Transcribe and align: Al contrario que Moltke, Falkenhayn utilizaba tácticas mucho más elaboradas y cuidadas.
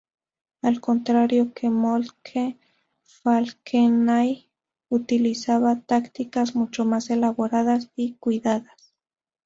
Al 0.63 0.81
contrario 0.81 1.53
que 1.53 1.69
Moltke, 1.69 2.57
Falkenhayn 3.03 4.47
utilizaba 4.89 5.75
tácticas 5.79 6.55
mucho 6.55 6.85
más 6.85 7.11
elaboradas 7.11 7.91
y 7.95 8.13
cuidadas. 8.13 8.95